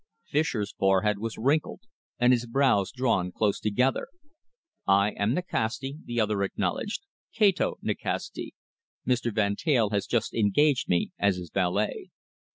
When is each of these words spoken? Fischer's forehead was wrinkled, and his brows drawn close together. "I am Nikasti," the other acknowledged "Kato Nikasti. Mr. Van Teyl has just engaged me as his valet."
Fischer's 0.31 0.71
forehead 0.71 1.19
was 1.19 1.37
wrinkled, 1.37 1.81
and 2.17 2.33
his 2.33 2.47
brows 2.47 2.91
drawn 2.91 3.31
close 3.31 3.59
together. 3.59 4.07
"I 4.87 5.11
am 5.11 5.35
Nikasti," 5.35 5.97
the 6.05 6.19
other 6.19 6.41
acknowledged 6.41 7.03
"Kato 7.35 7.75
Nikasti. 7.83 8.55
Mr. 9.07 9.31
Van 9.31 9.55
Teyl 9.55 9.91
has 9.91 10.07
just 10.07 10.33
engaged 10.33 10.89
me 10.89 11.11
as 11.19 11.35
his 11.37 11.51
valet." 11.51 12.09